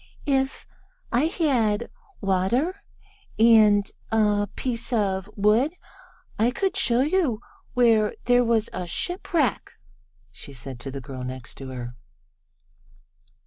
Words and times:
"If 0.25 0.65
I 1.11 1.25
had 1.25 1.87
water 2.21 2.77
and 3.37 3.87
a 4.11 4.49
piece 4.55 4.91
of 4.91 5.29
wood 5.35 5.75
I 6.39 6.49
could 6.49 6.75
show 6.75 7.01
you 7.01 7.39
where 7.75 8.15
there 8.25 8.43
was 8.43 8.67
a 8.73 8.87
shipwreck," 8.87 9.73
she 10.31 10.53
said 10.53 10.79
to 10.79 10.89
the 10.89 11.01
girl 11.01 11.23
next 11.23 11.53
to 11.59 11.67
her. 11.69 11.95